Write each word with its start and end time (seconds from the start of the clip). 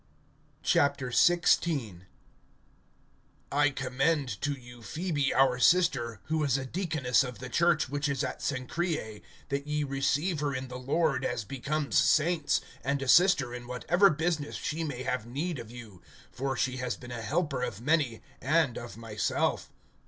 XVI. 0.63 2.01
I 3.51 3.69
COMMEND 3.69 4.41
to 4.41 4.53
you 4.53 4.81
Phoebe 4.81 5.31
our 5.31 5.59
sister, 5.59 6.21
who 6.23 6.43
is 6.43 6.57
a 6.57 6.65
deaconess 6.65 7.23
of 7.23 7.37
the 7.37 7.49
church 7.49 7.87
which 7.87 8.09
is 8.09 8.23
at 8.23 8.41
Cenchraea; 8.41 9.21
(2)that 9.51 9.67
ye 9.67 9.83
receive 9.83 10.39
her 10.39 10.55
in 10.55 10.69
the 10.69 10.79
Lord 10.79 11.23
as 11.23 11.43
becomes 11.43 11.99
saints, 11.99 12.61
and 12.83 12.99
assist 13.03 13.41
her 13.41 13.53
in 13.53 13.67
whatever 13.67 14.09
business 14.09 14.55
she 14.55 14.83
may 14.83 15.03
have 15.03 15.27
need 15.27 15.59
of 15.59 15.69
you; 15.69 16.01
for 16.31 16.57
she 16.57 16.77
has 16.77 16.97
been 16.97 17.11
a 17.11 17.21
helper 17.21 17.61
of 17.61 17.79
many, 17.79 18.23
and 18.41 18.79
of 18.79 18.97
myself. 18.97 19.71